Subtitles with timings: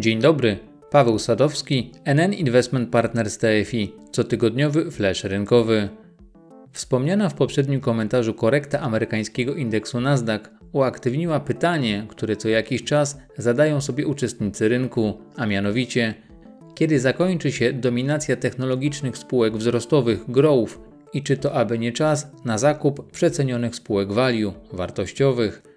[0.00, 0.58] Dzień dobry,
[0.90, 5.88] Paweł Sadowski, NN Investment Partners TFI, cotygodniowy flash rynkowy.
[6.72, 10.40] Wspomniana w poprzednim komentarzu korekta amerykańskiego indeksu Nasdaq
[10.72, 16.14] uaktywniła pytanie, które co jakiś czas zadają sobie uczestnicy rynku, a mianowicie
[16.74, 20.78] kiedy zakończy się dominacja technologicznych spółek wzrostowych growth
[21.12, 25.69] i czy to aby nie czas na zakup przecenionych spółek value, wartościowych.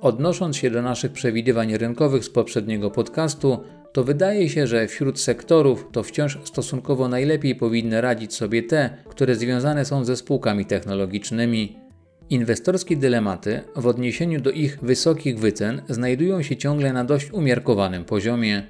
[0.00, 3.58] Odnosząc się do naszych przewidywań rynkowych z poprzedniego podcastu,
[3.92, 9.34] to wydaje się, że wśród sektorów to wciąż stosunkowo najlepiej powinny radzić sobie te, które
[9.34, 11.76] związane są ze spółkami technologicznymi.
[12.30, 18.62] Inwestorskie dylematy w odniesieniu do ich wysokich wycen znajdują się ciągle na dość umiarkowanym poziomie.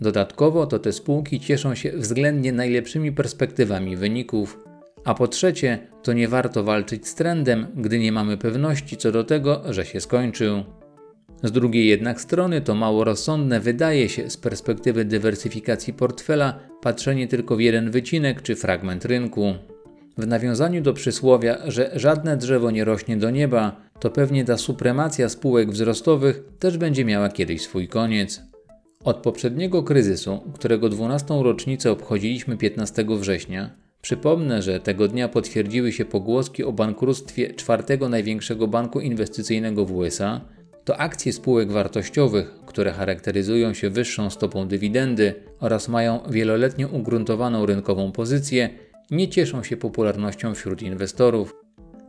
[0.00, 4.69] Dodatkowo to te spółki cieszą się względnie najlepszymi perspektywami wyników.
[5.04, 9.24] A po trzecie, to nie warto walczyć z trendem, gdy nie mamy pewności co do
[9.24, 10.64] tego, że się skończył.
[11.42, 17.56] Z drugiej jednak strony to mało rozsądne wydaje się z perspektywy dywersyfikacji portfela patrzenie tylko
[17.56, 19.54] w jeden wycinek czy fragment rynku.
[20.18, 25.28] W nawiązaniu do przysłowia, że żadne drzewo nie rośnie do nieba, to pewnie ta supremacja
[25.28, 28.42] spółek wzrostowych też będzie miała kiedyś swój koniec.
[29.04, 31.42] Od poprzedniego kryzysu, którego 12.
[31.42, 33.70] rocznicę obchodziliśmy 15 września,
[34.02, 40.40] przypomnę, że tego dnia potwierdziły się pogłoski o bankructwie czwartego największego banku inwestycyjnego w USA,
[40.84, 48.12] to akcje spółek wartościowych, które charakteryzują się wyższą stopą dywidendy oraz mają wieloletnio ugruntowaną rynkową
[48.12, 48.70] pozycję,
[49.10, 51.54] nie cieszą się popularnością wśród inwestorów.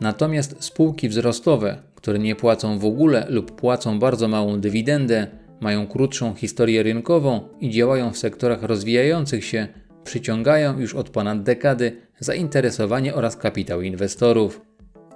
[0.00, 5.26] Natomiast spółki wzrostowe, które nie płacą w ogóle lub płacą bardzo małą dywidendę,
[5.60, 9.68] mają krótszą historię rynkową i działają w sektorach rozwijających się,
[10.04, 14.60] przyciągają już od ponad dekady zainteresowanie oraz kapitał inwestorów.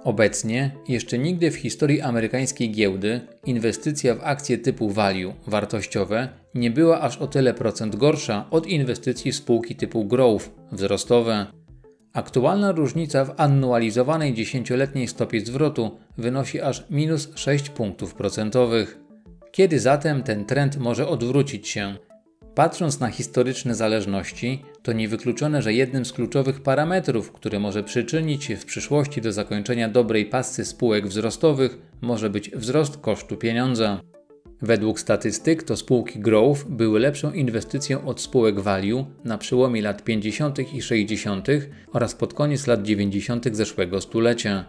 [0.03, 7.01] Obecnie, jeszcze nigdy w historii amerykańskiej giełdy, inwestycja w akcje typu value, wartościowe, nie była
[7.01, 11.47] aż o tyle procent gorsza od inwestycji w spółki typu growth, wzrostowe.
[12.13, 18.99] Aktualna różnica w annualizowanej 10-letniej stopie zwrotu wynosi aż minus 6 punktów procentowych.
[19.51, 21.95] Kiedy zatem ten trend może odwrócić się?
[22.57, 28.55] Patrząc na historyczne zależności, to niewykluczone, że jednym z kluczowych parametrów, który może przyczynić się
[28.55, 34.01] w przyszłości do zakończenia dobrej pasy spółek wzrostowych, może być wzrost kosztu pieniądza.
[34.61, 40.73] Według statystyk to spółki growth były lepszą inwestycją od spółek value na przełomie lat 50.
[40.73, 41.47] i 60.
[41.93, 43.55] oraz pod koniec lat 90.
[43.55, 44.65] zeszłego stulecia.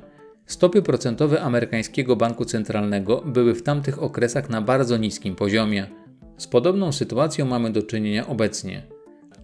[0.47, 6.08] Stopy procentowe amerykańskiego banku centralnego były w tamtych okresach na bardzo niskim poziomie.
[6.39, 8.83] Z podobną sytuacją mamy do czynienia obecnie.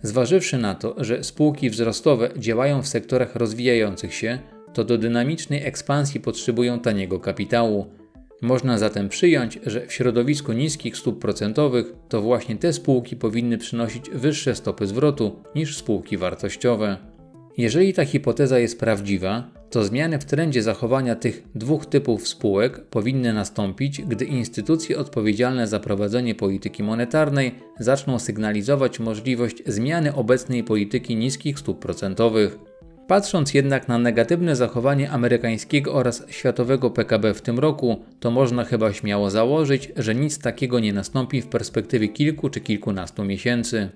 [0.03, 4.39] Zważywszy na to, że spółki wzrostowe działają w sektorach rozwijających się,
[4.75, 7.87] to do dynamicznej ekspansji potrzebują taniego kapitału.
[8.43, 14.11] Można zatem przyjąć, że w środowisku niskich stóp procentowych to właśnie te spółki powinny przynosić
[14.11, 16.97] wyższe stopy zwrotu niż spółki wartościowe.
[17.57, 23.33] Jeżeli ta hipoteza jest prawdziwa, to zmiany w trendzie zachowania tych dwóch typów spółek powinny
[23.33, 31.59] nastąpić, gdy instytucje odpowiedzialne za prowadzenie polityki monetarnej zaczną sygnalizować możliwość zmiany obecnej polityki niskich
[31.59, 32.59] stóp procentowych.
[33.07, 38.93] Patrząc jednak na negatywne zachowanie amerykańskiego oraz światowego PKB w tym roku, to można chyba
[38.93, 43.89] śmiało założyć, że nic takiego nie nastąpi w perspektywie kilku czy kilkunastu miesięcy.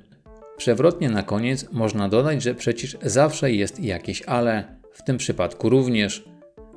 [0.57, 6.25] Przewrotnie na koniec można dodać, że przecież zawsze jest jakieś ale w tym przypadku również.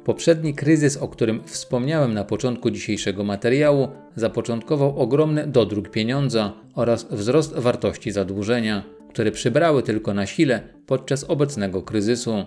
[0.05, 7.53] Poprzedni kryzys, o którym wspomniałem na początku dzisiejszego materiału, zapoczątkował ogromny dodruk pieniądza oraz wzrost
[7.53, 12.45] wartości zadłużenia, które przybrały tylko na sile podczas obecnego kryzysu.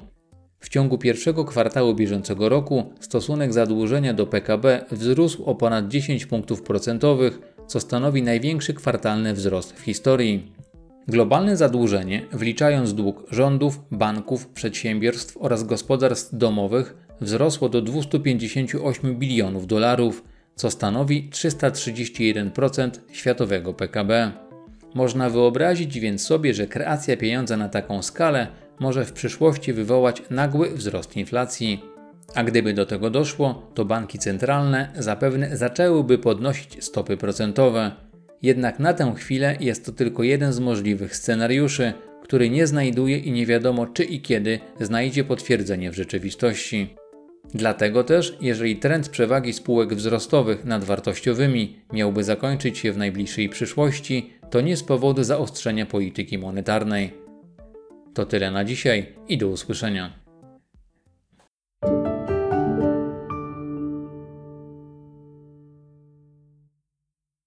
[0.61, 6.63] W ciągu pierwszego kwartału bieżącego roku stosunek zadłużenia do PKB wzrósł o ponad 10 punktów
[6.63, 10.53] procentowych, co stanowi największy kwartalny wzrost w historii.
[11.09, 20.25] Globalne zadłużenie, wliczając dług rządów, banków, przedsiębiorstw oraz gospodarstw domowych, wzrosło do 258 bilionów dolarów,
[20.55, 24.33] co stanowi 331% światowego PKB.
[24.95, 28.47] Można wyobrazić więc sobie, że kreacja pieniądza na taką skalę
[28.81, 31.85] może w przyszłości wywołać nagły wzrost inflacji.
[32.35, 37.93] A gdyby do tego doszło, to banki centralne zapewne zaczęłyby podnosić stopy procentowe.
[38.45, 41.93] Jednak na tę chwilę jest to tylko jeden z możliwych scenariuszy,
[42.23, 46.95] który nie znajduje i nie wiadomo czy i kiedy znajdzie potwierdzenie w rzeczywistości.
[47.55, 54.31] Dlatego też, jeżeli trend przewagi spółek wzrostowych nad wartościowymi miałby zakończyć się w najbliższej przyszłości,
[54.51, 57.13] to nie z powodu zaostrzenia polityki monetarnej.
[58.15, 60.24] To tyle na dzisiaj i do usłyszenia.